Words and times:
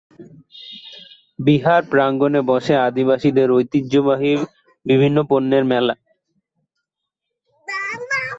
বিহার-প্রাঙ্গনে 1.39 2.41
বসে 2.49 2.73
আদিবাসীদের 2.87 3.47
ঐতিহ্যবাহী 3.51 4.33
বিভিন্ন 4.85 5.17
পণ্যের 5.29 5.63
মেলা। 5.65 5.95